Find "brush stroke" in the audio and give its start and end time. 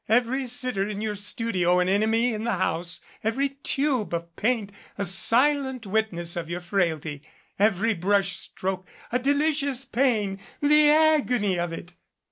7.93-8.87